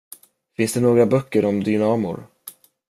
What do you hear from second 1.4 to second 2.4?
om dynamor?